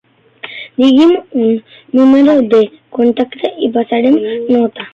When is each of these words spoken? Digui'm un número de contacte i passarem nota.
Digui'm 0.83 1.11
un 1.41 1.51
número 1.99 2.35
de 2.55 2.63
contacte 2.99 3.55
i 3.69 3.73
passarem 3.79 4.21
nota. 4.59 4.89